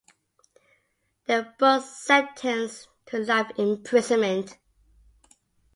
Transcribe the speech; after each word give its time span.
They 1.27 1.35
were 1.39 1.53
both 1.59 1.85
sentenced 1.85 2.87
to 3.05 3.19
life 3.19 3.51
imprisonment. 3.59 4.57